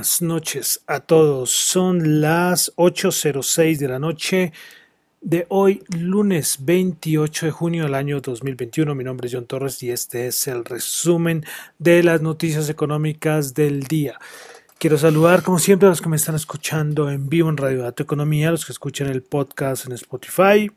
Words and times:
Buenas 0.00 0.22
noches 0.22 0.80
a 0.86 1.00
todos. 1.00 1.50
Son 1.50 2.22
las 2.22 2.74
8.06 2.76 3.76
de 3.76 3.86
la 3.86 3.98
noche 3.98 4.54
de 5.20 5.44
hoy, 5.50 5.82
lunes 5.90 6.56
28 6.60 7.44
de 7.44 7.52
junio 7.52 7.82
del 7.82 7.94
año 7.94 8.22
2021. 8.22 8.94
Mi 8.94 9.04
nombre 9.04 9.26
es 9.26 9.34
John 9.34 9.44
Torres 9.44 9.82
y 9.82 9.90
este 9.90 10.26
es 10.26 10.48
el 10.48 10.64
resumen 10.64 11.44
de 11.78 12.02
las 12.02 12.22
noticias 12.22 12.70
económicas 12.70 13.52
del 13.52 13.82
día. 13.82 14.18
Quiero 14.78 14.96
saludar, 14.96 15.42
como 15.42 15.58
siempre, 15.58 15.86
a 15.86 15.90
los 15.90 16.00
que 16.00 16.08
me 16.08 16.16
están 16.16 16.34
escuchando 16.34 17.10
en 17.10 17.28
vivo 17.28 17.50
en 17.50 17.58
Radio 17.58 17.82
Dato 17.82 18.02
Economía, 18.02 18.50
los 18.50 18.64
que 18.64 18.72
escuchan 18.72 19.08
el 19.08 19.22
podcast 19.22 19.84
en 19.84 19.92
Spotify, 19.92 20.70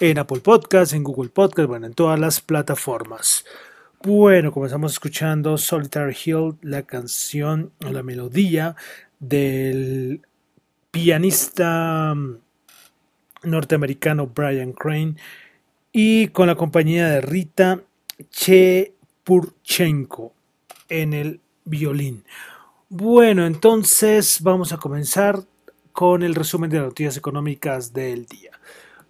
en 0.00 0.18
Apple 0.18 0.40
Podcast, 0.40 0.94
en 0.94 1.04
Google 1.04 1.28
Podcast, 1.28 1.68
bueno, 1.68 1.84
en 1.84 1.92
todas 1.92 2.18
las 2.18 2.40
plataformas. 2.40 3.44
Bueno, 4.06 4.52
comenzamos 4.52 4.92
escuchando 4.92 5.56
Solitary 5.56 6.14
Hill, 6.26 6.56
la 6.60 6.82
canción 6.82 7.72
o 7.86 7.90
la 7.90 8.02
melodía 8.02 8.76
del 9.18 10.20
pianista 10.90 12.12
mm, 12.14 12.36
norteamericano 13.44 14.26
Brian 14.26 14.74
Crane 14.74 15.16
y 15.90 16.28
con 16.28 16.48
la 16.48 16.54
compañía 16.54 17.08
de 17.08 17.22
Rita 17.22 17.80
Chepurchenko 18.28 20.34
en 20.90 21.14
el 21.14 21.40
violín. 21.64 22.24
Bueno, 22.90 23.46
entonces 23.46 24.42
vamos 24.42 24.74
a 24.74 24.76
comenzar 24.76 25.40
con 25.92 26.22
el 26.22 26.34
resumen 26.34 26.68
de 26.68 26.76
las 26.76 26.88
noticias 26.88 27.16
económicas 27.16 27.94
del 27.94 28.26
día. 28.26 28.50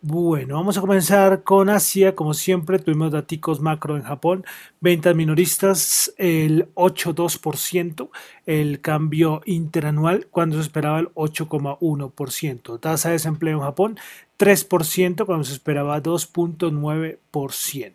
Bueno, 0.07 0.57
vamos 0.57 0.77
a 0.77 0.83
comenzar 0.83 1.45
con 1.45 1.71
Asia. 1.71 2.15
Como 2.15 2.35
siempre, 2.35 2.79
tuvimos 2.79 3.11
datos 3.11 3.63
macro 3.63 3.97
en 3.97 4.03
Japón. 4.03 4.45
Ventas 4.79 5.17
minoristas 5.17 6.13
el 6.19 6.69
8,2%. 6.75 8.11
El 8.45 8.83
cambio 8.83 9.41
interanual, 9.47 10.27
cuando 10.31 10.57
se 10.57 10.63
esperaba 10.63 10.99
el 11.01 11.09
8,1%. 11.15 12.79
Tasa 12.81 13.09
de 13.09 13.15
desempleo 13.15 13.57
en 13.57 13.63
Japón 13.63 13.99
3%, 14.39 15.25
cuando 15.25 15.45
se 15.45 15.55
esperaba 15.55 16.03
2,9%. 16.03 17.95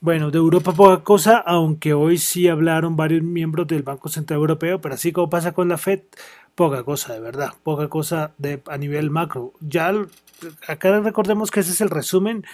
Bueno, 0.00 0.30
de 0.30 0.38
Europa 0.38 0.72
poca 0.72 1.02
cosa, 1.02 1.38
aunque 1.38 1.92
hoy 1.92 2.18
sí 2.18 2.46
hablaron 2.46 2.94
varios 2.94 3.24
miembros 3.24 3.66
del 3.66 3.82
Banco 3.82 4.08
Central 4.08 4.38
Europeo, 4.38 4.80
pero 4.80 4.94
así 4.94 5.10
como 5.10 5.28
pasa 5.28 5.50
con 5.52 5.68
la 5.68 5.76
Fed, 5.76 6.02
poca 6.54 6.84
cosa, 6.84 7.14
de 7.14 7.20
verdad, 7.20 7.54
poca 7.64 7.88
cosa 7.88 8.32
de, 8.38 8.62
a 8.68 8.78
nivel 8.78 9.10
macro. 9.10 9.54
Ya 9.60 9.92
acá 10.68 11.00
recordemos 11.00 11.50
que 11.50 11.60
ese 11.60 11.72
es 11.72 11.80
el 11.80 11.90
resumen 11.90 12.44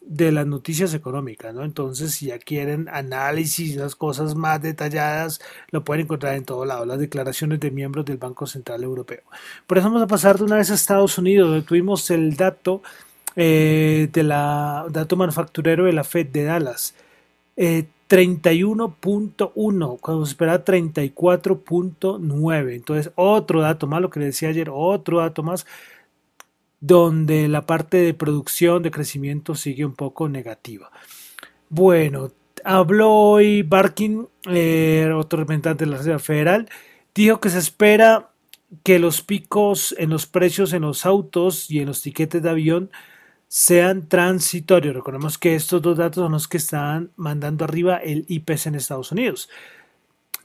de 0.00 0.32
las 0.32 0.46
noticias 0.46 0.94
económicas, 0.94 1.54
¿no? 1.54 1.62
Entonces, 1.64 2.14
si 2.14 2.26
ya 2.26 2.38
quieren 2.38 2.88
análisis, 2.88 3.76
las 3.76 3.96
cosas 3.96 4.34
más 4.34 4.62
detalladas, 4.62 5.40
lo 5.70 5.84
pueden 5.84 6.04
encontrar 6.04 6.36
en 6.36 6.44
todo 6.46 6.64
lado, 6.64 6.86
las 6.86 6.98
declaraciones 6.98 7.60
de 7.60 7.70
miembros 7.70 8.06
del 8.06 8.16
Banco 8.16 8.46
Central 8.46 8.82
Europeo. 8.82 9.22
Por 9.66 9.76
eso 9.76 9.88
vamos 9.88 10.02
a 10.02 10.06
pasar 10.06 10.38
de 10.38 10.44
una 10.44 10.56
vez 10.56 10.70
a 10.70 10.74
Estados 10.74 11.18
Unidos, 11.18 11.50
donde 11.50 11.66
tuvimos 11.66 12.10
el 12.10 12.34
dato 12.34 12.82
eh, 13.36 14.08
de 14.12 14.22
la 14.22 14.86
dato 14.90 15.16
manufacturero 15.16 15.84
de 15.84 15.92
la 15.92 16.04
Fed 16.04 16.28
de 16.28 16.44
Dallas. 16.44 16.94
Eh, 17.56 17.86
31.1, 18.08 19.98
cuando 20.00 20.26
se 20.26 20.32
esperaba 20.32 20.64
34.9. 20.64 22.74
Entonces, 22.74 23.12
otro 23.16 23.60
dato 23.60 23.86
más, 23.86 24.00
lo 24.00 24.10
que 24.10 24.20
le 24.20 24.26
decía 24.26 24.50
ayer, 24.50 24.68
otro 24.70 25.18
dato 25.18 25.42
más, 25.42 25.66
donde 26.80 27.48
la 27.48 27.66
parte 27.66 27.96
de 27.96 28.14
producción, 28.14 28.82
de 28.82 28.90
crecimiento 28.90 29.54
sigue 29.54 29.86
un 29.86 29.94
poco 29.94 30.28
negativa. 30.28 30.90
Bueno, 31.70 32.30
habló 32.62 33.10
hoy 33.10 33.62
Barkin, 33.62 34.28
eh, 34.46 35.10
otro 35.14 35.40
representante 35.40 35.84
de 35.84 35.90
la 35.90 35.96
Reserva 35.96 36.18
Federal, 36.18 36.68
dijo 37.14 37.40
que 37.40 37.50
se 37.50 37.58
espera 37.58 38.30
que 38.82 38.98
los 38.98 39.22
picos 39.22 39.94
en 39.98 40.10
los 40.10 40.26
precios 40.26 40.72
en 40.72 40.82
los 40.82 41.06
autos 41.06 41.70
y 41.70 41.80
en 41.80 41.86
los 41.86 42.02
tiquetes 42.02 42.42
de 42.42 42.50
avión 42.50 42.90
sean 43.56 44.08
transitorios. 44.08 44.96
Recordemos 44.96 45.38
que 45.38 45.54
estos 45.54 45.80
dos 45.80 45.96
datos 45.96 46.24
son 46.24 46.32
los 46.32 46.48
que 46.48 46.56
están 46.56 47.12
mandando 47.14 47.64
arriba 47.64 47.98
el 47.98 48.24
IPC 48.26 48.66
en 48.66 48.74
Estados 48.74 49.12
Unidos. 49.12 49.48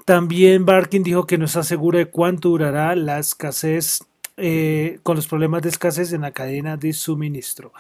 También 0.06 0.64
Barkin 0.64 1.02
dijo 1.02 1.26
que 1.26 1.40
no 1.40 1.46
está 1.46 1.64
seguro 1.64 1.98
de 1.98 2.06
cuánto 2.06 2.50
durará 2.50 2.96
la 2.96 3.18
escasez, 3.18 4.04
eh, 4.38 5.00
con 5.02 5.16
los 5.16 5.26
problemas 5.26 5.64
de 5.64 5.70
escasez 5.70 6.14
en 6.14 6.22
la 6.22 6.30
cadena 6.30 6.78
de 6.78 6.94
suministro. 6.94 7.74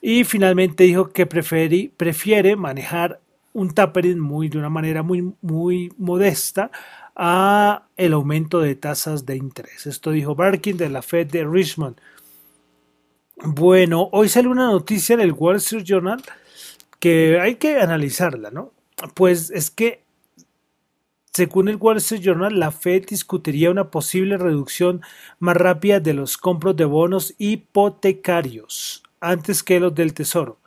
Y 0.00 0.22
finalmente 0.22 0.84
dijo 0.84 1.10
que 1.10 1.26
prefiere 1.26 2.54
manejar 2.54 3.18
un 3.54 3.74
tapering 3.74 4.20
muy, 4.20 4.48
de 4.48 4.58
una 4.58 4.70
manera 4.70 5.02
muy, 5.02 5.34
muy 5.42 5.92
modesta 5.98 6.70
a 7.16 7.88
el 7.96 8.12
aumento 8.12 8.60
de 8.60 8.76
tasas 8.76 9.26
de 9.26 9.34
interés. 9.34 9.88
Esto 9.88 10.12
dijo 10.12 10.36
Barkin 10.36 10.76
de 10.76 10.88
la 10.88 11.02
Fed 11.02 11.26
de 11.26 11.44
Richmond. 11.44 11.96
Bueno, 13.44 14.08
hoy 14.12 14.28
sale 14.28 14.46
una 14.46 14.70
noticia 14.70 15.14
en 15.14 15.20
el 15.20 15.32
Wall 15.32 15.56
Street 15.56 15.82
Journal 15.82 16.22
que 17.00 17.40
hay 17.40 17.56
que 17.56 17.80
analizarla, 17.80 18.52
¿no? 18.52 18.72
Pues 19.14 19.50
es 19.50 19.68
que, 19.68 20.04
según 21.32 21.68
el 21.68 21.74
Wall 21.74 21.96
Street 21.96 22.22
Journal, 22.22 22.60
la 22.60 22.70
Fed 22.70 23.04
discutiría 23.08 23.72
una 23.72 23.90
posible 23.90 24.38
reducción 24.38 25.00
más 25.40 25.56
rápida 25.56 25.98
de 25.98 26.14
los 26.14 26.38
compros 26.38 26.76
de 26.76 26.84
bonos 26.84 27.34
hipotecarios 27.38 29.02
antes 29.20 29.64
que 29.64 29.80
los 29.80 29.92
del 29.92 30.14
Tesoro 30.14 30.61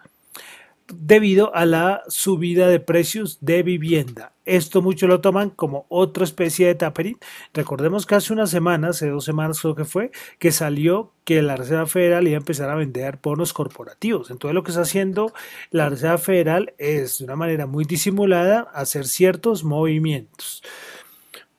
debido 0.87 1.55
a 1.55 1.65
la 1.65 2.03
subida 2.07 2.67
de 2.67 2.79
precios 2.79 3.39
de 3.41 3.63
vivienda. 3.63 4.33
Esto 4.45 4.83
muchos 4.83 5.09
lo 5.09 5.21
toman 5.21 5.49
como 5.49 5.87
otra 5.89 6.23
especie 6.23 6.67
de 6.67 6.75
tapering. 6.75 7.17
Recordemos 7.53 8.05
que 8.05 8.15
hace 8.15 8.31
unas 8.31 8.51
semanas, 8.51 8.97
hace 8.97 9.09
dos 9.09 9.25
semanas 9.25 9.59
creo 9.59 9.75
que 9.75 9.85
fue, 9.85 10.11
que 10.37 10.51
salió 10.51 11.11
que 11.23 11.41
la 11.41 11.55
Reserva 11.55 11.87
Federal 11.87 12.27
iba 12.27 12.37
a 12.37 12.39
empezar 12.39 12.69
a 12.69 12.75
vender 12.75 13.19
bonos 13.21 13.53
corporativos. 13.53 14.29
Entonces 14.29 14.53
lo 14.53 14.63
que 14.63 14.71
está 14.71 14.81
haciendo 14.81 15.33
la 15.71 15.89
Reserva 15.89 16.19
Federal 16.19 16.73
es 16.77 17.17
de 17.17 17.25
una 17.25 17.35
manera 17.35 17.65
muy 17.65 17.85
disimulada 17.85 18.69
hacer 18.73 19.05
ciertos 19.07 19.63
movimientos. 19.63 20.61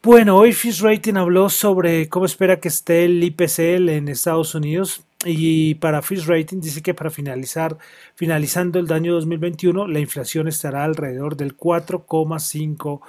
Bueno, 0.02 0.36
hoy 0.36 0.52
Fish 0.52 0.82
Rating 0.82 1.14
habló 1.14 1.50
sobre 1.50 2.08
cómo 2.08 2.26
espera 2.26 2.60
que 2.60 2.68
esté 2.68 3.06
el 3.06 3.24
IPC 3.24 3.58
en 3.58 4.06
Estados 4.06 4.54
Unidos 4.54 5.02
y 5.26 5.74
para 5.76 6.02
Fish 6.02 6.26
Rating 6.26 6.60
dice 6.60 6.82
que 6.82 6.94
para 6.94 7.10
finalizar, 7.10 7.76
finalizando 8.14 8.78
el 8.78 8.92
año 8.92 9.14
2021, 9.14 9.88
la 9.88 9.98
inflación 9.98 10.46
estará 10.48 10.84
alrededor 10.84 11.36
del 11.36 11.56
4,5%. 11.56 13.00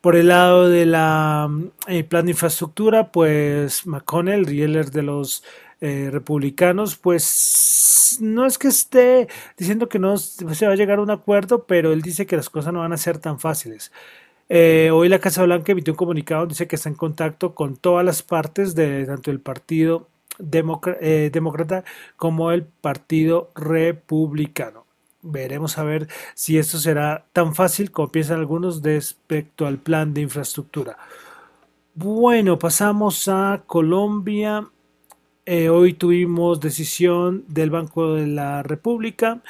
Por 0.00 0.16
el 0.16 0.28
lado 0.28 0.68
de 0.68 0.86
la 0.86 1.50
eh, 1.86 2.04
plan 2.04 2.24
de 2.26 2.32
infraestructura, 2.32 3.12
pues 3.12 3.86
McConnell, 3.86 4.46
el 4.48 4.56
líder 4.56 4.90
de 4.90 5.02
los 5.02 5.44
eh, 5.80 6.08
republicanos, 6.10 6.96
pues 6.96 8.18
no 8.20 8.46
es 8.46 8.58
que 8.58 8.68
esté 8.68 9.28
diciendo 9.56 9.88
que 9.88 9.98
no 9.98 10.16
se 10.18 10.66
va 10.66 10.72
a 10.72 10.76
llegar 10.76 10.98
a 10.98 11.02
un 11.02 11.10
acuerdo, 11.10 11.64
pero 11.66 11.92
él 11.92 12.02
dice 12.02 12.26
que 12.26 12.36
las 12.36 12.50
cosas 12.50 12.72
no 12.72 12.80
van 12.80 12.92
a 12.92 12.96
ser 12.96 13.18
tan 13.18 13.38
fáciles. 13.38 13.92
Eh, 14.48 14.90
hoy 14.92 15.08
la 15.08 15.18
Casa 15.18 15.42
Blanca 15.44 15.72
emitió 15.72 15.92
un 15.92 15.96
comunicado, 15.96 16.46
dice 16.46 16.68
que 16.68 16.76
está 16.76 16.88
en 16.88 16.94
contacto 16.94 17.54
con 17.54 17.76
todas 17.76 18.04
las 18.04 18.22
partes 18.22 18.74
de 18.74 19.04
tanto 19.06 19.30
el 19.30 19.40
Partido 19.40 20.08
eh, 20.38 21.30
Demócrata 21.32 21.84
como 22.16 22.52
el 22.52 22.64
Partido 22.64 23.50
Republicano. 23.54 24.84
Veremos 25.22 25.78
a 25.78 25.84
ver 25.84 26.08
si 26.34 26.58
esto 26.58 26.78
será 26.78 27.26
tan 27.32 27.54
fácil 27.54 27.90
como 27.90 28.12
piensan 28.12 28.38
algunos 28.38 28.82
respecto 28.82 29.66
al 29.66 29.78
plan 29.78 30.14
de 30.14 30.20
infraestructura. 30.20 30.96
Bueno, 31.94 32.58
pasamos 32.58 33.26
a 33.28 33.62
Colombia. 33.66 34.68
Eh, 35.44 35.68
hoy 35.68 35.94
tuvimos 35.94 36.60
decisión 36.60 37.44
del 37.48 37.70
Banco 37.70 38.14
de 38.14 38.26
la 38.26 38.62
República 38.62 39.42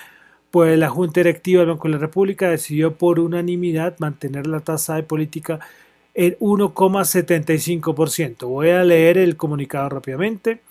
pues 0.56 0.78
la 0.78 0.88
Junta 0.88 1.20
Directiva 1.20 1.60
del 1.60 1.68
Banco 1.68 1.86
de 1.86 1.92
la 1.92 2.00
República 2.00 2.48
decidió 2.48 2.96
por 2.96 3.20
unanimidad 3.20 3.98
mantener 3.98 4.46
la 4.46 4.60
tasa 4.60 4.94
de 4.94 5.02
política 5.02 5.60
en 6.14 6.34
1,75%. 6.38 8.46
Voy 8.46 8.70
a 8.70 8.82
leer 8.82 9.18
el 9.18 9.36
comunicado 9.36 9.90
rápidamente. 9.90 10.62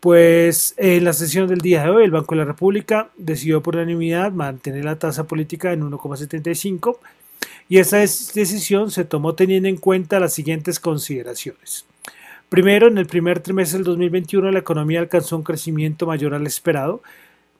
Pues 0.00 0.74
en 0.76 1.04
la 1.04 1.12
sesión 1.12 1.48
del 1.48 1.58
día 1.58 1.82
de 1.82 1.90
hoy 1.90 2.04
el 2.04 2.12
Banco 2.12 2.34
de 2.34 2.40
la 2.40 2.44
República 2.44 3.10
decidió 3.16 3.62
por 3.62 3.74
unanimidad 3.74 4.30
mantener 4.30 4.84
la 4.84 4.98
tasa 4.98 5.26
política 5.26 5.72
en 5.72 5.82
1,75 5.82 6.98
y 7.68 7.78
esa 7.78 7.98
decisión 7.98 8.92
se 8.92 9.04
tomó 9.04 9.34
teniendo 9.34 9.68
en 9.68 9.76
cuenta 9.76 10.20
las 10.20 10.34
siguientes 10.34 10.78
consideraciones. 10.78 11.84
Primero, 12.48 12.86
en 12.86 12.96
el 12.96 13.06
primer 13.06 13.40
trimestre 13.40 13.78
del 13.78 13.84
2021 13.84 14.52
la 14.52 14.60
economía 14.60 15.00
alcanzó 15.00 15.36
un 15.36 15.42
crecimiento 15.42 16.06
mayor 16.06 16.32
al 16.32 16.46
esperado, 16.46 17.02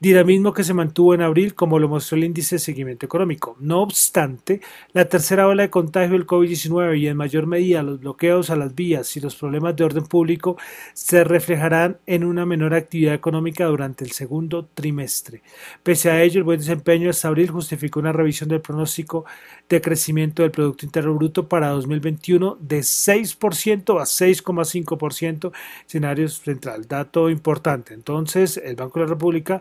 dinamismo 0.01 0.53
que 0.53 0.63
se 0.63 0.75
mantuvo 0.75 1.13
en 1.15 1.23
abril 1.23 1.55
como 1.55 1.79
lo 1.79 1.89
mostró 1.89 2.17
el 2.17 2.25
índice 2.25 2.55
de 2.55 2.61
seguimiento 2.61 3.05
económico. 3.05 3.57
No 3.59 3.83
obstante, 3.83 4.61
la 4.93 5.07
tercera 5.07 5.49
ola 5.49 5.65
de 5.65 5.71
contagio 5.71 6.13
del 6.13 6.27
COVID-19 6.27 6.99
y 6.99 7.09
en 7.09 7.17
mayor 7.17 7.47
medida 7.47 7.83
los 7.83 7.99
bloqueos 8.01 8.51
a 8.51 8.57
las 8.57 8.75
vías 8.75 9.17
y 9.17 9.21
los 9.21 9.35
problemas 9.35 9.75
de 9.75 9.85
orden 9.85 10.07
público 10.07 10.57
se 10.95 11.25
reflejarán 11.25 11.99
en 12.07 12.25
una 12.25 12.47
menor 12.47 12.75
actividad 12.75 13.15
económica 13.15 13.65
durante 13.65 14.05
el 14.05 14.13
segundo 14.13 14.69
trimestre. 14.73 15.43
Pese 15.83 16.11
a 16.11 16.23
ello, 16.23 16.39
el 16.39 16.45
buen 16.45 16.61
desempeño 16.61 17.11
hasta 17.11 17.29
abril 17.29 17.51
justificó 17.51 17.99
una 17.99 18.13
revisión 18.13 18.49
del 18.49 18.61
pronóstico 18.61 19.25
de 19.69 19.81
crecimiento 19.81 20.43
del 20.43 20.53
Producto 20.53 20.87
Interno 20.87 21.15
Bruto 21.15 21.49
para 21.49 21.71
2021 21.71 22.59
de 22.61 22.81
6% 22.81 24.01
a 24.01 24.05
6,5% 24.05 25.53
escenario 25.87 26.29
central. 26.29 26.87
Dato 26.87 27.31
importante. 27.31 27.95
Entonces, 27.95 28.57
el 28.59 28.77
Banco 28.77 29.01
de 29.01 29.07
la 29.07 29.11
República 29.11 29.61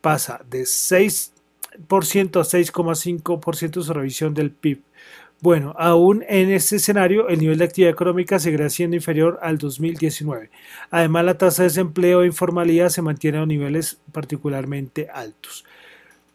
pasa 0.00 0.40
de 0.48 0.62
6% 0.62 1.30
a 2.40 2.44
6,5% 2.44 3.82
su 3.82 3.92
revisión 3.92 4.34
del 4.34 4.50
PIB. 4.50 4.82
Bueno, 5.40 5.74
aún 5.78 6.24
en 6.28 6.50
este 6.50 6.76
escenario, 6.76 7.28
el 7.28 7.40
nivel 7.40 7.58
de 7.58 7.64
actividad 7.64 7.92
económica 7.92 8.38
seguirá 8.38 8.70
siendo 8.70 8.96
inferior 8.96 9.38
al 9.42 9.58
2019. 9.58 10.50
Además, 10.90 11.24
la 11.26 11.36
tasa 11.36 11.62
de 11.62 11.68
desempleo 11.68 12.22
e 12.22 12.26
informalidad 12.26 12.88
se 12.88 13.02
mantiene 13.02 13.38
a 13.38 13.46
niveles 13.46 13.98
particularmente 14.12 15.08
altos. 15.12 15.66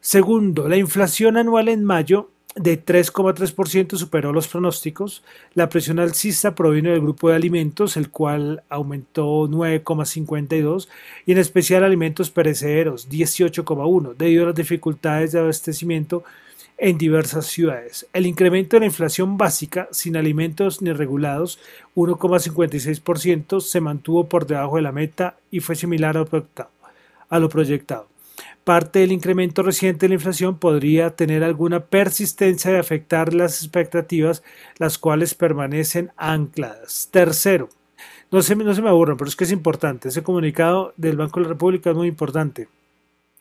Segundo, 0.00 0.68
la 0.68 0.76
inflación 0.76 1.36
anual 1.36 1.68
en 1.68 1.84
mayo 1.84 2.30
de 2.54 2.84
3,3% 2.84 3.96
superó 3.96 4.32
los 4.32 4.48
pronósticos. 4.48 5.22
La 5.54 5.68
presión 5.68 5.98
alcista 5.98 6.54
provino 6.54 6.90
del 6.90 7.00
grupo 7.00 7.28
de 7.28 7.36
alimentos, 7.36 7.96
el 7.96 8.10
cual 8.10 8.62
aumentó 8.68 9.48
9,52 9.48 10.88
y 11.26 11.32
en 11.32 11.38
especial 11.38 11.84
alimentos 11.84 12.30
perecederos 12.30 13.08
18,1 13.08 14.14
debido 14.16 14.44
a 14.44 14.46
las 14.48 14.54
dificultades 14.54 15.32
de 15.32 15.40
abastecimiento 15.40 16.24
en 16.78 16.98
diversas 16.98 17.46
ciudades. 17.46 18.06
El 18.12 18.26
incremento 18.26 18.76
de 18.76 18.80
la 18.80 18.86
inflación 18.86 19.38
básica 19.38 19.88
sin 19.92 20.16
alimentos 20.16 20.82
ni 20.82 20.92
regulados 20.92 21.58
1,56% 21.94 23.60
se 23.60 23.80
mantuvo 23.80 24.28
por 24.28 24.46
debajo 24.46 24.76
de 24.76 24.82
la 24.82 24.92
meta 24.92 25.36
y 25.50 25.60
fue 25.60 25.76
similar 25.76 26.16
a 26.16 27.38
lo 27.38 27.48
proyectado. 27.48 28.11
Parte 28.64 29.00
del 29.00 29.12
incremento 29.12 29.62
reciente 29.62 30.06
de 30.06 30.10
la 30.10 30.14
inflación 30.14 30.58
podría 30.58 31.10
tener 31.16 31.42
alguna 31.42 31.86
persistencia 31.86 32.70
de 32.70 32.78
afectar 32.78 33.34
las 33.34 33.60
expectativas, 33.60 34.42
las 34.78 34.98
cuales 34.98 35.34
permanecen 35.34 36.12
ancladas. 36.16 37.08
Tercero, 37.10 37.68
no 38.30 38.40
se, 38.40 38.54
no 38.54 38.72
se 38.72 38.82
me 38.82 38.88
aburran, 38.88 39.16
pero 39.16 39.28
es 39.28 39.36
que 39.36 39.44
es 39.44 39.52
importante. 39.52 40.08
Ese 40.08 40.22
comunicado 40.22 40.94
del 40.96 41.16
Banco 41.16 41.40
de 41.40 41.44
la 41.44 41.52
República 41.52 41.90
es 41.90 41.96
muy 41.96 42.08
importante. 42.08 42.68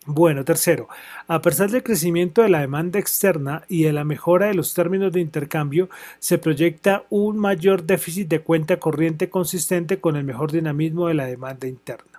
Bueno, 0.07 0.43
tercero, 0.43 0.87
a 1.27 1.43
pesar 1.43 1.69
del 1.69 1.83
crecimiento 1.83 2.41
de 2.41 2.49
la 2.49 2.61
demanda 2.61 2.97
externa 2.97 3.63
y 3.67 3.83
de 3.83 3.93
la 3.93 4.03
mejora 4.03 4.47
de 4.47 4.55
los 4.55 4.73
términos 4.73 5.13
de 5.13 5.21
intercambio, 5.21 5.89
se 6.17 6.39
proyecta 6.39 7.03
un 7.11 7.37
mayor 7.37 7.83
déficit 7.83 8.27
de 8.27 8.41
cuenta 8.41 8.79
corriente 8.79 9.29
consistente 9.29 9.99
con 9.99 10.15
el 10.15 10.23
mejor 10.23 10.51
dinamismo 10.51 11.07
de 11.07 11.13
la 11.13 11.27
demanda 11.27 11.67
interna. 11.67 12.10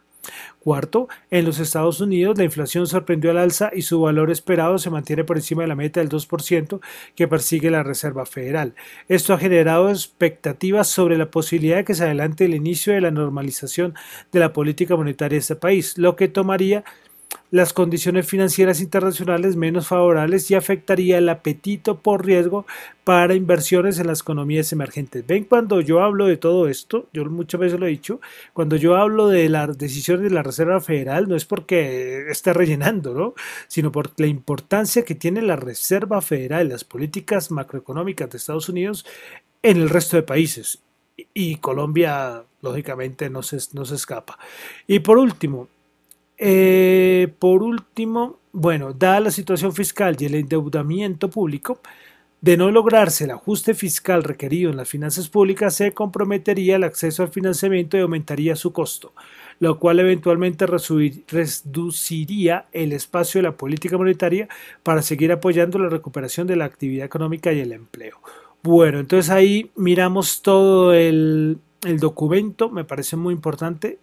Cuarto, 0.60 1.08
en 1.30 1.44
los 1.44 1.58
Estados 1.58 2.00
Unidos 2.00 2.38
la 2.38 2.44
inflación 2.44 2.86
sorprendió 2.86 3.30
al 3.30 3.38
alza 3.38 3.70
y 3.74 3.82
su 3.82 4.00
valor 4.00 4.30
esperado 4.30 4.78
se 4.78 4.90
mantiene 4.90 5.24
por 5.24 5.36
encima 5.36 5.62
de 5.62 5.68
la 5.68 5.74
meta 5.74 6.00
del 6.00 6.08
2% 6.08 6.80
que 7.16 7.28
persigue 7.28 7.70
la 7.70 7.82
Reserva 7.82 8.26
Federal. 8.26 8.74
Esto 9.08 9.34
ha 9.34 9.38
generado 9.38 9.90
expectativas 9.90 10.88
sobre 10.88 11.18
la 11.18 11.30
posibilidad 11.30 11.76
de 11.76 11.84
que 11.84 11.94
se 11.94 12.04
adelante 12.04 12.44
el 12.44 12.54
inicio 12.54 12.92
de 12.92 13.00
la 13.00 13.10
normalización 13.10 13.94
de 14.30 14.40
la 14.40 14.52
política 14.52 14.96
monetaria 14.96 15.36
de 15.36 15.40
este 15.40 15.56
país, 15.56 15.98
lo 15.98 16.14
que 16.14 16.28
tomaría 16.28 16.84
las 17.52 17.74
condiciones 17.74 18.26
financieras 18.26 18.80
internacionales 18.80 19.56
menos 19.56 19.86
favorables 19.86 20.50
y 20.50 20.54
afectaría 20.54 21.18
el 21.18 21.28
apetito 21.28 21.98
por 21.98 22.24
riesgo 22.24 22.64
para 23.04 23.34
inversiones 23.34 23.98
en 23.98 24.06
las 24.06 24.22
economías 24.22 24.72
emergentes. 24.72 25.26
Ven, 25.26 25.44
cuando 25.44 25.82
yo 25.82 26.02
hablo 26.02 26.26
de 26.26 26.38
todo 26.38 26.66
esto, 26.66 27.10
yo 27.12 27.26
muchas 27.26 27.60
veces 27.60 27.78
lo 27.78 27.86
he 27.86 27.90
dicho, 27.90 28.22
cuando 28.54 28.76
yo 28.76 28.96
hablo 28.96 29.28
de 29.28 29.50
las 29.50 29.76
decisiones 29.76 30.24
de 30.24 30.30
la 30.30 30.42
Reserva 30.42 30.80
Federal, 30.80 31.28
no 31.28 31.36
es 31.36 31.44
porque 31.44 32.24
esté 32.30 32.54
rellenando, 32.54 33.12
¿no? 33.12 33.34
sino 33.68 33.92
por 33.92 34.18
la 34.18 34.28
importancia 34.28 35.04
que 35.04 35.14
tiene 35.14 35.42
la 35.42 35.56
Reserva 35.56 36.22
Federal, 36.22 36.70
las 36.70 36.84
políticas 36.84 37.50
macroeconómicas 37.50 38.30
de 38.30 38.38
Estados 38.38 38.70
Unidos 38.70 39.04
en 39.62 39.76
el 39.76 39.90
resto 39.90 40.16
de 40.16 40.22
países. 40.22 40.78
Y 41.34 41.56
Colombia, 41.56 42.44
lógicamente, 42.62 43.28
no 43.28 43.42
se, 43.42 43.58
no 43.74 43.84
se 43.84 43.96
escapa. 43.96 44.38
Y 44.86 45.00
por 45.00 45.18
último, 45.18 45.68
eh, 46.44 47.32
por 47.38 47.62
último, 47.62 48.40
bueno, 48.50 48.92
dada 48.92 49.20
la 49.20 49.30
situación 49.30 49.72
fiscal 49.72 50.16
y 50.18 50.24
el 50.24 50.34
endeudamiento 50.34 51.30
público, 51.30 51.78
de 52.40 52.56
no 52.56 52.68
lograrse 52.72 53.22
el 53.22 53.30
ajuste 53.30 53.74
fiscal 53.74 54.24
requerido 54.24 54.72
en 54.72 54.76
las 54.76 54.88
finanzas 54.88 55.28
públicas, 55.28 55.76
se 55.76 55.92
comprometería 55.92 56.74
el 56.74 56.82
acceso 56.82 57.22
al 57.22 57.28
financiamiento 57.28 57.96
y 57.96 58.00
aumentaría 58.00 58.56
su 58.56 58.72
costo, 58.72 59.12
lo 59.60 59.78
cual 59.78 60.00
eventualmente 60.00 60.66
reduciría 60.66 62.66
el 62.72 62.92
espacio 62.92 63.38
de 63.38 63.44
la 63.44 63.56
política 63.56 63.96
monetaria 63.96 64.48
para 64.82 65.02
seguir 65.02 65.30
apoyando 65.30 65.78
la 65.78 65.90
recuperación 65.90 66.48
de 66.48 66.56
la 66.56 66.64
actividad 66.64 67.06
económica 67.06 67.52
y 67.52 67.60
el 67.60 67.70
empleo. 67.70 68.18
Bueno, 68.64 68.98
entonces 68.98 69.30
ahí 69.30 69.70
miramos 69.76 70.42
todo 70.42 70.92
el, 70.92 71.58
el 71.84 72.00
documento, 72.00 72.68
me 72.68 72.84
parece 72.84 73.16
muy 73.16 73.32
importante. 73.32 74.00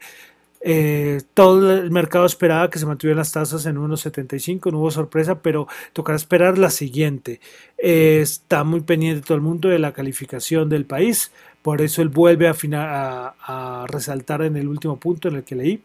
Eh, 0.62 1.22
todo 1.34 1.74
el 1.74 1.92
mercado 1.92 2.25
esperaba 2.25 2.70
que 2.70 2.80
se 2.80 2.86
mantuvieran 2.86 3.20
las 3.20 3.32
tasas 3.32 3.66
en 3.66 3.78
1.75, 3.78 4.72
no 4.72 4.80
hubo 4.80 4.92
sorpresa, 4.92 5.42
pero 5.42 5.68
tocará 5.94 6.18
esperar 6.18 6.58
la 6.58 6.70
siguiente. 6.70 7.39
Eh, 7.78 8.20
está 8.22 8.63
muy 8.63 8.82
pendiente 8.82 9.25
todo 9.25 9.36
el 9.36 9.44
mundo 9.44 9.70
de 9.70 9.80
la 9.80 9.94
calificación 9.94 10.70
del 10.70 10.86
país, 10.86 11.32
por 11.62 11.82
eso 11.82 12.01
él 12.01 12.10
vuelve 12.10 12.48
a, 12.48 13.36
a 13.39 13.86
resaltar 13.88 14.42
en 14.42 14.58
el 14.58 14.68
último 14.68 15.00
punto 15.00 15.28
en 15.30 15.36
el 15.38 15.44
que 15.44 15.56
leí 15.56 15.82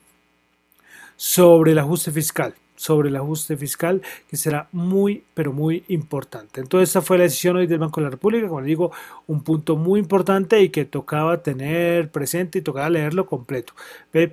sobre 1.17 1.73
el 1.73 1.79
ajuste 1.79 2.11
fiscal 2.11 2.55
sobre 2.85 3.09
el 3.09 3.17
ajuste 3.17 3.57
fiscal 3.57 4.03
que 4.29 4.37
será 4.37 4.69
muy 4.73 5.25
pero 5.33 5.55
muy 5.55 5.85
importante. 5.89 6.61
Entonces 6.61 6.91
esta 6.91 7.01
fue 7.01 7.17
la 7.17 7.25
decisión 7.25 7.57
hoy 7.57 7.67
del 7.67 7.79
Banco 7.79 8.01
de 8.01 8.05
la 8.05 8.11
República, 8.11 8.47
como 8.47 8.61
digo, 8.61 8.93
un 9.27 9.43
punto 9.43 9.77
muy 9.77 10.01
importante 10.01 10.61
y 10.61 10.69
que 10.69 10.85
tocaba 10.85 11.43
tener 11.43 12.11
presente 12.11 12.59
y 12.59 12.63
tocaba 12.63 12.91
leerlo 12.91 13.25
completo, 13.25 13.73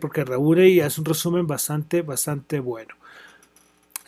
porque 0.01 0.25
reúne 0.25 0.67
y 0.67 0.81
hace 0.81 0.99
un 0.99 1.05
resumen 1.05 1.47
bastante 1.47 2.01
bastante 2.01 2.59
bueno. 2.59 2.93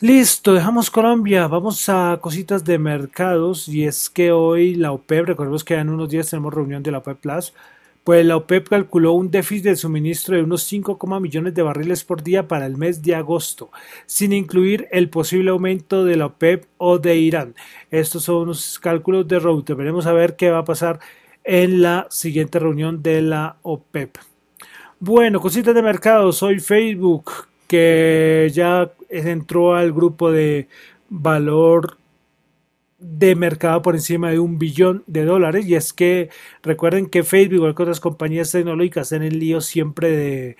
Listo, 0.00 0.52
dejamos 0.52 0.90
Colombia, 0.90 1.46
vamos 1.46 1.88
a 1.88 2.18
cositas 2.20 2.64
de 2.64 2.78
mercados 2.78 3.66
y 3.68 3.84
es 3.84 4.10
que 4.10 4.32
hoy 4.32 4.74
la 4.74 4.92
OPEP, 4.92 5.28
recordemos 5.28 5.64
que 5.64 5.74
en 5.76 5.88
unos 5.88 6.10
días 6.10 6.28
tenemos 6.28 6.52
reunión 6.52 6.82
de 6.82 6.90
la 6.90 6.98
OPEP 6.98 7.18
Plus, 7.18 7.54
pues 8.04 8.24
la 8.26 8.36
OPEP 8.36 8.68
calculó 8.68 9.12
un 9.12 9.30
déficit 9.30 9.64
de 9.64 9.76
suministro 9.76 10.36
de 10.36 10.42
unos 10.42 10.62
5, 10.64 10.98
millones 11.20 11.54
de 11.54 11.62
barriles 11.62 12.04
por 12.04 12.22
día 12.22 12.46
para 12.46 12.66
el 12.66 12.76
mes 12.76 13.02
de 13.02 13.14
agosto, 13.14 13.70
sin 14.04 14.34
incluir 14.34 14.86
el 14.92 15.08
posible 15.08 15.50
aumento 15.50 16.04
de 16.04 16.16
la 16.16 16.26
OPEP 16.26 16.66
o 16.76 16.98
de 16.98 17.16
Irán. 17.16 17.54
Estos 17.90 18.24
son 18.24 18.48
los 18.48 18.78
cálculos 18.78 19.26
de 19.26 19.38
Reuters. 19.38 19.78
Veremos 19.78 20.06
a 20.06 20.12
ver 20.12 20.36
qué 20.36 20.50
va 20.50 20.58
a 20.58 20.64
pasar 20.64 21.00
en 21.44 21.80
la 21.80 22.06
siguiente 22.10 22.58
reunión 22.58 23.02
de 23.02 23.22
la 23.22 23.56
OPEP. 23.62 24.18
Bueno, 25.00 25.40
cositas 25.40 25.74
de 25.74 25.82
mercado. 25.82 26.30
Soy 26.32 26.60
Facebook, 26.60 27.30
que 27.66 28.50
ya 28.52 28.92
entró 29.08 29.74
al 29.74 29.92
grupo 29.92 30.30
de 30.30 30.68
valor 31.08 31.96
de 33.06 33.36
mercado 33.36 33.82
por 33.82 33.94
encima 33.94 34.30
de 34.30 34.38
un 34.38 34.58
billón 34.58 35.04
de 35.06 35.24
dólares. 35.24 35.66
Y 35.66 35.74
es 35.74 35.92
que 35.92 36.30
recuerden 36.62 37.06
que 37.06 37.22
Facebook, 37.22 37.56
igual 37.56 37.74
que 37.74 37.82
otras 37.82 38.00
compañías 38.00 38.50
tecnológicas, 38.50 39.12
en 39.12 39.38
lío 39.38 39.60
siempre 39.60 40.10
de, 40.10 40.56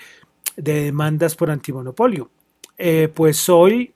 demandas 0.56 1.34
por 1.36 1.50
antimonopolio. 1.50 2.30
Eh, 2.76 3.08
pues 3.12 3.48
hoy 3.48 3.94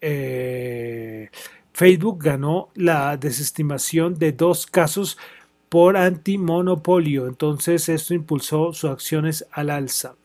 eh, 0.00 1.30
Facebook 1.72 2.22
ganó 2.22 2.70
la 2.74 3.16
desestimación 3.16 4.14
de 4.18 4.32
dos 4.32 4.66
casos 4.66 5.16
por 5.68 5.96
antimonopolio. 5.96 7.28
Entonces 7.28 7.88
esto 7.88 8.12
impulsó 8.12 8.72
sus 8.72 8.90
acciones 8.90 9.46
al 9.52 9.70
alza. 9.70 10.16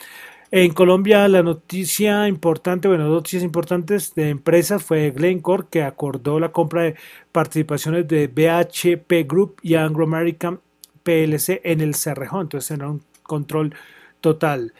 En 0.51 0.73
Colombia 0.73 1.27
la 1.27 1.43
noticia 1.43 2.27
importante, 2.27 2.87
bueno, 2.87 3.07
noticias 3.07 3.43
importantes 3.43 4.15
de 4.15 4.29
empresas 4.29 4.83
fue 4.83 5.11
Glencore 5.11 5.67
que 5.69 5.83
acordó 5.83 6.39
la 6.39 6.51
compra 6.51 6.83
de 6.83 6.95
participaciones 7.31 8.07
de 8.07 8.25
BHP 8.25 9.29
Group 9.29 9.57
y 9.61 9.75
Anglo 9.75 10.05
American 10.05 10.59
PLC 11.03 11.61
en 11.63 11.81
el 11.81 11.93
Cerrejón, 11.93 12.41
entonces 12.41 12.71
era 12.71 12.89
un 12.89 13.03
control 13.21 13.75
total 14.21 14.73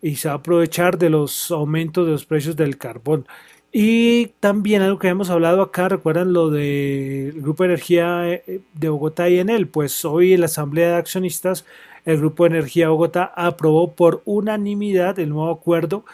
y 0.00 0.14
se 0.14 0.28
va 0.28 0.34
a 0.34 0.36
aprovechar 0.38 0.96
de 0.96 1.10
los 1.10 1.50
aumentos 1.50 2.06
de 2.06 2.12
los 2.12 2.24
precios 2.24 2.54
del 2.54 2.78
carbón. 2.78 3.26
Y 3.72 4.28
también 4.40 4.82
algo 4.82 4.98
que 4.98 5.08
hemos 5.08 5.30
hablado 5.30 5.62
acá, 5.62 5.88
recuerdan 5.88 6.32
lo 6.32 6.50
del 6.50 7.40
Grupo 7.40 7.64
de 7.64 7.68
Energía 7.68 8.28
eh, 8.28 8.60
de 8.74 8.88
Bogotá 8.88 9.28
y 9.28 9.38
en 9.40 9.48
él, 9.48 9.68
pues 9.68 10.04
hoy 10.04 10.34
en 10.34 10.40
la 10.40 10.46
Asamblea 10.46 10.90
de 10.90 10.96
Accionistas 10.96 11.64
el 12.10 12.18
Grupo 12.18 12.46
Energía 12.46 12.88
Bogotá 12.88 13.32
aprobó 13.34 13.92
por 13.92 14.22
unanimidad 14.24 15.18
el 15.18 15.30
nuevo 15.30 15.50
acuerdo 15.50 16.04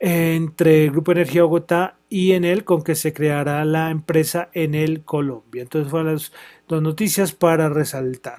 entre 0.00 0.88
Grupo 0.90 1.12
Energía 1.12 1.42
Bogotá 1.42 1.96
y 2.08 2.32
Enel 2.32 2.64
con 2.64 2.82
que 2.82 2.94
se 2.94 3.12
creará 3.12 3.64
la 3.64 3.90
empresa 3.90 4.48
Enel 4.52 5.02
Colombia. 5.02 5.62
Entonces 5.62 5.90
fueron 5.90 6.14
las 6.14 6.32
dos 6.68 6.82
noticias 6.82 7.32
para 7.32 7.68
resaltar. 7.68 8.38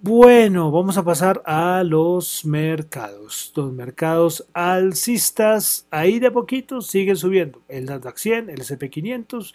Bueno, 0.00 0.72
vamos 0.72 0.98
a 0.98 1.04
pasar 1.04 1.42
a 1.46 1.84
los 1.84 2.44
mercados. 2.44 3.52
Los 3.54 3.72
mercados 3.72 4.46
alcistas, 4.52 5.86
ahí 5.92 6.18
de 6.18 6.26
a 6.26 6.32
poquito 6.32 6.80
siguen 6.80 7.16
subiendo. 7.16 7.62
El 7.68 7.84
Nasdaq 7.84 8.16
100, 8.16 8.50
el 8.50 8.60
SP500 8.62 9.52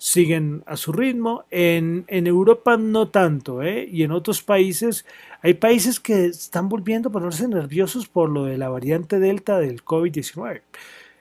siguen 0.00 0.64
a 0.66 0.76
su 0.76 0.92
ritmo. 0.92 1.44
En, 1.50 2.04
en 2.08 2.26
Europa 2.26 2.78
no 2.78 3.08
tanto, 3.08 3.62
¿eh? 3.62 3.86
Y 3.88 4.02
en 4.02 4.12
otros 4.12 4.42
países, 4.42 5.04
hay 5.42 5.54
países 5.54 6.00
que 6.00 6.26
están 6.26 6.70
volviendo 6.70 7.10
a 7.10 7.12
ponerse 7.12 7.46
nerviosos 7.46 8.08
por 8.08 8.30
lo 8.30 8.46
de 8.46 8.56
la 8.56 8.70
variante 8.70 9.20
Delta 9.20 9.60
del 9.60 9.84
COVID-19. 9.84 10.62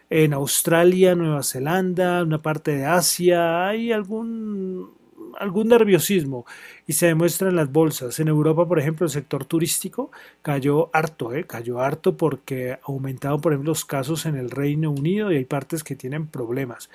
En 0.09 0.33
Australia, 0.33 1.13
Nueva 1.13 1.43
Zelanda, 1.43 2.23
una 2.23 2.41
parte 2.41 2.75
de 2.75 2.85
Asia, 2.85 3.67
hay 3.67 3.91
algún 3.91 4.97
algún 5.37 5.67
nerviosismo 5.67 6.45
y 6.87 6.93
se 6.93 7.07
demuestra 7.07 7.49
en 7.49 7.55
las 7.55 7.71
bolsas. 7.71 8.19
En 8.19 8.29
Europa, 8.29 8.67
por 8.67 8.79
ejemplo, 8.79 9.05
el 9.05 9.11
sector 9.11 9.45
turístico 9.45 10.11
cayó 10.41 10.89
harto, 10.93 11.33
¿eh? 11.33 11.45
cayó 11.45 11.81
harto 11.81 12.17
porque 12.17 12.79
aumentaron, 12.83 13.39
por 13.41 13.53
ejemplo, 13.53 13.71
los 13.71 13.85
casos 13.85 14.25
en 14.25 14.35
el 14.35 14.49
Reino 14.49 14.89
Unido 14.89 15.31
y 15.31 15.37
hay 15.37 15.45
partes 15.45 15.83
que 15.83 15.95
tienen 15.95 16.27
problemas. 16.27 16.89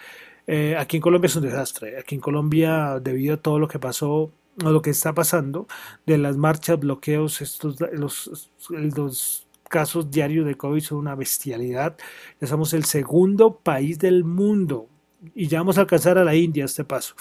Eh, 0.47 0.77
aquí 0.79 0.97
en 0.97 1.03
Colombia 1.03 1.27
es 1.27 1.37
un 1.37 1.43
desastre. 1.43 1.99
Aquí 1.99 2.15
en 2.15 2.21
Colombia, 2.21 3.01
debido 3.01 3.35
a 3.35 3.37
todo 3.39 3.59
lo 3.59 3.69
que 3.69 3.79
pasó 3.79 4.33
o 4.63 4.71
lo 4.71 4.83
que 4.83 4.91
está 4.91 5.13
pasando, 5.13 5.67
de 6.07 6.19
las 6.19 6.37
marchas, 6.37 6.79
bloqueos, 6.79 7.41
estos, 7.41 7.77
los, 7.93 9.47
casos 9.69 10.11
diarios 10.11 10.47
de 10.47 10.55
COVID 10.55 10.81
son 10.81 10.99
una 10.99 11.15
bestialidad. 11.15 11.97
Ya 12.41 12.47
somos 12.47 12.73
el 12.75 12.85
segundo 12.85 13.57
país 13.57 13.99
del 13.99 14.23
mundo 14.23 14.89
y 15.35 15.49
ya 15.49 15.59
vamos 15.59 15.79
a 15.79 15.83
alcanzar 15.83 16.19
a 16.19 16.25
la 16.25 16.35
India 16.37 16.67
este 16.67 16.85
paso. 16.85 17.15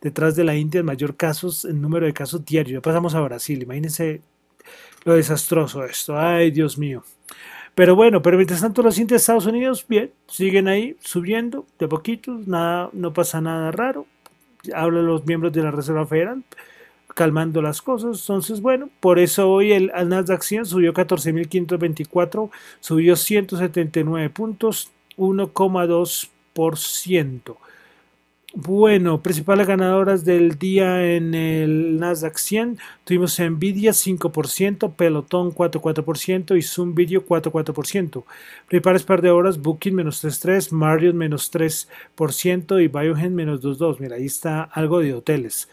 Detrás 0.00 0.36
de 0.36 0.44
la 0.44 0.54
India 0.54 0.80
el 0.80 0.84
mayor 0.84 1.16
casos, 1.16 1.64
el 1.64 1.80
número 1.80 2.04
de 2.04 2.12
casos 2.12 2.44
diarios. 2.44 2.74
Ya 2.74 2.82
pasamos 2.82 3.14
a 3.14 3.20
Brasil, 3.20 3.62
imagínense 3.62 4.20
lo 5.04 5.14
desastroso 5.14 5.84
esto. 5.84 6.18
Ay, 6.18 6.50
Dios 6.50 6.76
mío. 6.76 7.04
Pero 7.74 7.96
bueno, 7.96 8.22
pero 8.22 8.36
mientras 8.36 8.60
tanto 8.60 8.82
los 8.82 8.98
índices 8.98 9.10
de 9.10 9.16
Estados 9.16 9.46
Unidos, 9.46 9.84
bien, 9.88 10.12
siguen 10.28 10.68
ahí 10.68 10.96
subiendo 11.00 11.66
de 11.78 11.88
poquitos, 11.88 12.46
nada, 12.46 12.90
no 12.92 13.12
pasa 13.12 13.40
nada 13.40 13.72
raro. 13.72 14.06
Hablan 14.72 15.06
los 15.06 15.26
miembros 15.26 15.52
de 15.52 15.62
la 15.62 15.72
Reserva 15.72 16.06
Federal 16.06 16.44
calmando 17.14 17.62
las 17.62 17.80
cosas. 17.80 18.20
Entonces, 18.20 18.60
bueno, 18.60 18.90
por 19.00 19.18
eso 19.18 19.50
hoy 19.50 19.72
el, 19.72 19.90
Nasdaq 20.06 20.42
100 20.42 20.66
subió 20.66 20.92
14.524, 20.92 22.50
subió 22.80 23.16
179 23.16 24.28
puntos, 24.30 24.90
1,2%. 25.16 27.56
Bueno, 28.56 29.20
principales 29.20 29.66
ganadoras 29.66 30.24
del 30.24 30.56
día 30.56 31.16
en 31.16 31.34
el 31.34 31.98
Nasdaq 31.98 32.38
100 32.38 32.78
tuvimos 33.02 33.40
Nvidia 33.40 33.90
5%, 33.90 34.94
Pelotón 34.94 35.50
4,4% 35.52 36.56
y 36.56 36.62
Zoom 36.62 36.94
Video 36.94 37.26
4,4%. 37.26 38.22
Principales 38.68 39.02
par 39.02 39.22
de 39.22 39.30
horas, 39.32 39.60
Booking 39.60 39.96
menos 39.96 40.24
3,3%, 40.24 40.70
Marriott 40.70 41.16
menos 41.16 41.52
3% 41.52 42.80
y 42.80 42.86
Biogen 42.86 43.34
menos 43.34 43.60
2,2%. 43.60 43.96
Mira, 43.98 44.16
ahí 44.16 44.26
está 44.26 44.62
algo 44.62 45.00
de 45.00 45.14
hoteles. 45.14 45.68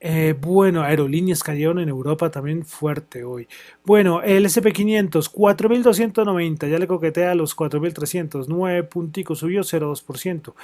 Eh, 0.00 0.36
bueno, 0.40 0.82
aerolíneas 0.82 1.42
cayeron 1.42 1.80
en 1.80 1.88
Europa 1.88 2.30
también 2.30 2.64
fuerte 2.64 3.24
hoy. 3.24 3.48
Bueno, 3.84 4.22
el 4.22 4.44
SP500, 4.46 5.32
4.290, 5.32 6.68
ya 6.68 6.78
le 6.78 6.86
coquetea 6.86 7.32
a 7.32 7.34
los 7.34 7.56
4.300, 7.56 8.46
9 8.46 8.84
punticos, 8.84 9.40
subió 9.40 9.62
0,2%. 9.62 10.54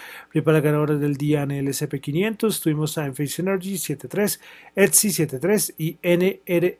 Para 0.44 0.60
ganadores 0.60 1.00
del 1.00 1.16
día 1.16 1.42
en 1.42 1.50
el 1.50 1.68
SP500, 1.68 2.62
tuvimos 2.62 2.96
a 2.96 3.06
Enphase 3.06 3.42
Energy 3.42 3.74
7.3, 3.74 4.40
Etsy 4.76 5.08
7.3 5.08 5.74
y 5.78 5.98
NR 6.02 6.78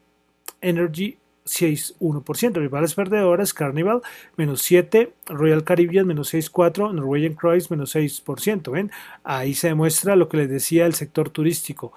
Energy 0.61 1.19
6,1%. 1.45 2.53
Principales 2.53 2.95
perdedores, 2.95 3.53
Carnival, 3.53 4.01
menos 4.37 4.63
7, 4.63 5.13
Royal 5.27 5.65
Caribbean, 5.65 6.07
menos 6.07 6.33
6,4, 6.33 6.95
Norwegian 6.95 7.35
Cruise, 7.35 7.71
menos 7.71 7.95
6%. 7.95 8.71
¿Ven? 8.71 8.91
Ahí 9.25 9.55
se 9.55 9.69
demuestra 9.69 10.17
lo 10.17 10.29
que 10.29 10.39
les 10.39 10.49
decía 10.49 10.87
el 10.87 10.95
sector 10.95 11.31
turístico. 11.31 11.93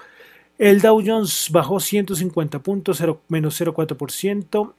El 0.58 0.82
Dow 0.82 1.04
Jones 1.06 1.50
bajó 1.52 1.80
150 1.80 2.60
puntos, 2.60 3.04
menos 3.28 3.62
0,4%, 3.62 4.74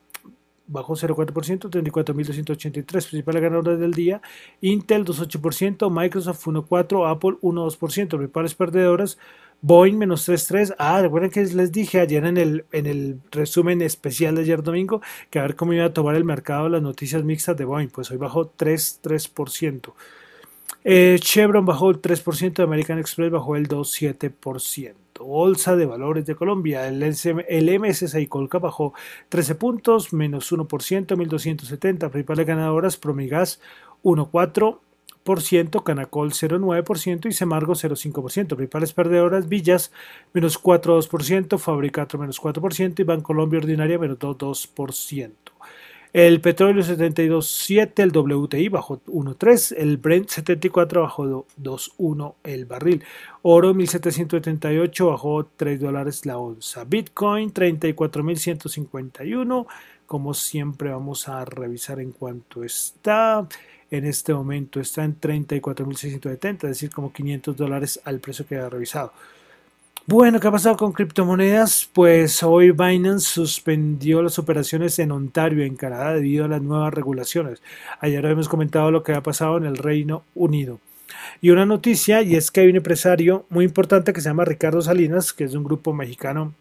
bajó 0.67 0.95
0,4%, 0.95 1.71
34.283 1.71 2.85
principales 2.85 3.43
ganadores 3.43 3.79
del 3.79 3.95
día. 3.95 4.21
Intel 4.61 5.05
2,8%, 5.05 5.89
Microsoft 5.89 6.45
1,4%, 6.45 7.09
Apple 7.09 7.37
1,2%. 7.43 8.09
Principales 8.09 8.55
perdedoras, 8.57 9.19
Boeing 9.61 9.97
menos 9.97 10.29
3,3%. 10.29 10.75
Ah, 10.79 11.01
recuerden 11.01 11.31
que 11.31 11.45
les 11.45 11.71
dije 11.71 12.01
ayer 12.01 12.25
en 12.25 12.39
el, 12.39 12.65
en 12.73 12.87
el 12.87 13.21
resumen 13.31 13.81
especial 13.81 14.35
de 14.35 14.43
ayer 14.43 14.65
domingo 14.65 15.01
que 15.31 15.39
a 15.39 15.43
ver 15.43 15.55
cómo 15.55 15.75
iba 15.75 15.85
a 15.85 15.93
tomar 15.93 16.17
el 16.17 16.25
mercado 16.25 16.69
las 16.69 16.83
noticias 16.83 17.23
mixtas 17.23 17.57
de 17.57 17.65
Boeing. 17.65 17.89
Pues 17.89 18.11
hoy 18.11 18.17
bajó 18.17 18.53
3,3%. 18.53 19.93
Eh, 20.85 21.19
Chevron 21.21 21.65
bajó 21.65 21.91
el 21.91 22.01
3%, 22.01 22.65
American 22.65 22.99
Express 22.99 23.31
bajó 23.31 23.57
el 23.57 23.69
2,7%. 23.69 25.08
Bolsa 25.19 25.77
de 25.77 25.87
Valores 25.87 26.27
de 26.27 26.35
Colombia. 26.35 26.87
El, 26.89 27.03
el 27.03 27.15
MS6 27.15 28.29
Colca 28.29 28.59
bajó 28.59 28.95
13 29.29 29.55
puntos, 29.55 30.13
menos 30.13 30.53
1%, 30.53 31.17
1270. 31.17 32.11
Principales 32.11 32.47
ganadoras, 32.47 32.97
Promigas 32.97 33.61
1,4%, 34.03 35.83
Canacol 35.83 36.33
0,9% 36.33 37.27
y 37.27 37.33
Semargo 37.33 37.75
0,5%. 37.75 38.57
Principales 38.57 38.93
perdedoras, 38.93 39.49
Villas 39.49 39.93
menos 40.33 40.63
4,2%, 40.63 41.59
Fabricato 41.59 42.19
menos 42.19 42.41
4% 42.41 43.01
y 43.01 43.03
Bancolombia 43.03 43.59
Ordinaria 43.59 43.99
menos 43.99 44.19
2,2%. 44.19 45.48
El 46.13 46.41
petróleo 46.41 46.83
72.7, 46.83 48.03
el 48.03 48.11
WTI 48.17 48.69
bajó 48.71 49.03
1.3, 49.07 49.75
el 49.77 49.99
Brent 49.99 50.31
74 50.31 51.03
bajó 51.03 51.45
2.1 51.61 52.35
el 52.45 52.65
barril. 52.65 53.05
Oro 53.43 53.75
1778 53.75 55.07
bajó 55.07 55.45
3 55.45 55.79
dólares 55.79 56.25
la 56.25 56.39
onza. 56.39 56.85
Bitcoin 56.85 57.53
34.151. 57.53 59.67
Como 60.07 60.33
siempre 60.33 60.91
vamos 60.91 61.29
a 61.29 61.45
revisar 61.45 62.01
en 62.01 62.13
cuánto 62.13 62.65
está. 62.65 63.47
En 63.91 64.07
este 64.07 64.33
momento 64.33 64.81
está 64.81 65.05
en 65.05 65.21
34.670, 65.21 66.55
es 66.55 66.61
decir, 66.61 66.91
como 66.91 67.13
500 67.13 67.55
dólares 67.55 68.01
al 68.05 68.21
precio 68.21 68.47
que 68.47 68.57
ha 68.57 68.71
revisado. 68.71 69.13
Bueno, 70.11 70.41
¿qué 70.41 70.49
ha 70.49 70.51
pasado 70.51 70.75
con 70.79 70.93
criptomonedas? 70.93 71.87
Pues 71.93 72.43
hoy 72.43 72.71
Binance 72.71 73.27
suspendió 73.27 74.23
las 74.23 74.39
operaciones 74.39 74.99
en 74.99 75.13
Ontario, 75.13 75.63
en 75.63 75.77
Canadá, 75.77 76.15
debido 76.15 76.47
a 76.47 76.49
las 76.49 76.63
nuevas 76.63 76.95
regulaciones. 76.95 77.61
Ayer 78.01 78.25
hemos 78.25 78.49
comentado 78.49 78.91
lo 78.91 79.03
que 79.03 79.13
ha 79.13 79.23
pasado 79.23 79.59
en 79.59 79.67
el 79.67 79.77
Reino 79.77 80.23
Unido. 80.35 80.81
Y 81.43 81.51
una 81.51 81.67
noticia, 81.67 82.23
y 82.23 82.37
es 82.37 82.51
que 82.51 82.61
hay 82.61 82.69
un 82.69 82.77
empresario 82.77 83.45
muy 83.51 83.67
importante 83.67 84.15
que 84.15 84.23
se 84.23 84.31
llama 84.31 84.47
Ricardo 84.47 84.81
Salinas, 84.81 85.35
que 85.35 85.45
es 85.45 85.53
un 85.55 85.65
grupo 85.65 85.93
mexicano 85.93 86.55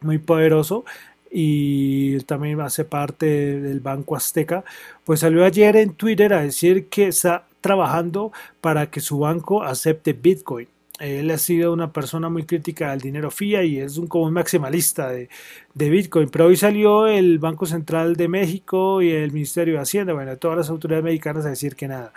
muy 0.00 0.16
poderoso 0.16 0.86
y 1.30 2.18
también 2.20 2.58
hace 2.62 2.86
parte 2.86 3.26
del 3.60 3.80
Banco 3.80 4.16
Azteca, 4.16 4.64
pues 5.04 5.20
salió 5.20 5.44
ayer 5.44 5.76
en 5.76 5.92
Twitter 5.92 6.32
a 6.32 6.40
decir 6.40 6.86
que 6.88 7.08
está 7.08 7.44
trabajando 7.60 8.32
para 8.62 8.90
que 8.90 9.00
su 9.00 9.18
banco 9.18 9.62
acepte 9.62 10.14
Bitcoin. 10.14 10.68
Él 10.98 11.30
ha 11.30 11.38
sido 11.38 11.72
una 11.72 11.92
persona 11.92 12.28
muy 12.28 12.44
crítica 12.44 12.90
al 12.90 13.00
dinero 13.00 13.30
FIA 13.30 13.62
y 13.62 13.78
es 13.78 13.98
un 13.98 14.06
como 14.08 14.24
un 14.24 14.32
maximalista 14.32 15.08
de, 15.08 15.28
Bitcoin. 15.74 16.28
Pero 16.28 16.46
hoy 16.46 16.56
salió 16.56 17.06
el 17.06 17.38
Banco 17.38 17.66
Central 17.66 18.16
de 18.16 18.28
México 18.28 19.00
y 19.00 19.10
el 19.10 19.32
Ministerio 19.32 19.74
de 19.74 19.80
Hacienda, 19.80 20.12
bueno, 20.12 20.36
todas 20.36 20.56
las 20.58 20.70
autoridades 20.70 21.04
mexicanas 21.04 21.46
a 21.46 21.50
decir 21.50 21.76
que 21.76 21.86
nada, 21.86 22.12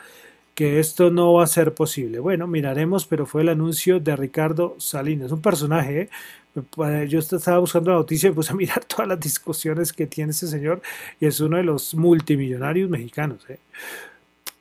que 0.56 0.80
esto 0.80 1.12
no 1.12 1.34
va 1.34 1.44
a 1.44 1.48
ser 1.48 1.74
posible. 1.74 2.20
Bueno, 2.20 2.48
miraremos, 2.48 3.06
pero 3.06 3.26
fue 3.26 3.44
el 3.44 3.50
anuncio 3.50 4.00
de 4.00 4.16
Ricardo 4.16 4.76
Salinas, 4.80 5.32
un 5.32 5.42
personaje. 5.42 6.02
¿eh? 6.02 7.08
Yo 7.08 7.20
estaba 7.20 7.60
buscando 7.60 7.92
la 7.92 7.98
noticia 7.98 8.30
y 8.30 8.34
puse 8.34 8.52
a 8.52 8.56
mirar 8.58 8.84
todas 8.86 9.08
las 9.08 9.20
discusiones 9.20 9.94
que 9.94 10.08
tiene 10.08 10.32
ese 10.32 10.48
señor 10.48 10.82
y 11.20 11.28
es 11.28 11.40
uno 11.40 11.58
de 11.58 11.64
los 11.64 11.94
multimillonarios 11.94 12.90
mexicanos. 12.90 13.48
¿eh? 13.50 13.60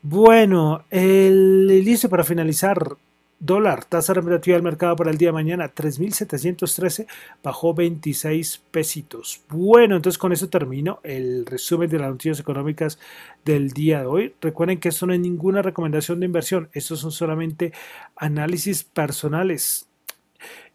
Bueno, 0.03 0.85
el 0.91 1.83
dice 1.85 2.09
para 2.09 2.25
finalizar 2.25 2.97
Dólar, 3.43 3.87
tasa 3.87 4.13
representativa 4.13 4.57
del 4.57 4.63
mercado 4.63 4.95
para 4.97 5.11
el 5.11 5.17
día 5.17 5.29
de 5.29 5.33
mañana, 5.33 5.75
3.713, 5.75 7.07
bajó 7.43 7.73
26 7.73 8.63
pesitos. 8.71 9.41
Bueno, 9.49 9.97
entonces 9.97 10.19
con 10.19 10.33
eso 10.33 10.51
termino 10.51 11.01
el 11.03 11.47
resumen 11.47 11.89
de 11.89 11.99
las 11.99 12.11
noticias 12.11 12.39
económicas 12.39 12.99
del 13.43 13.71
día 13.71 14.01
de 14.01 14.07
hoy. 14.07 14.35
Recuerden 14.43 14.79
que 14.79 14.91
esto 14.91 15.07
no 15.07 15.15
es 15.15 15.21
ninguna 15.21 15.63
recomendación 15.63 16.21
de 16.21 16.27
inversión, 16.27 16.69
estos 16.75 17.01
son 17.01 17.13
solamente 17.13 17.73
análisis 18.15 18.85
personales. 18.85 19.89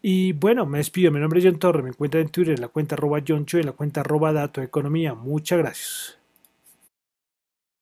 Y 0.02 0.32
bueno, 0.32 0.66
me 0.66 0.78
despido. 0.78 1.12
Mi 1.12 1.20
nombre 1.20 1.38
es 1.38 1.44
John 1.44 1.58
Torre. 1.58 1.82
Me 1.82 1.90
encuentran 1.90 2.22
en 2.24 2.30
Twitter 2.30 2.54
en 2.54 2.60
la 2.60 2.68
cuenta 2.68 2.94
arroba 2.96 3.20
y 3.20 3.32
en 3.32 3.66
la 3.66 3.72
cuenta 3.72 4.02
Dato 4.02 4.62
Economía. 4.62 5.14
Muchas 5.14 5.58
gracias. 5.58 6.18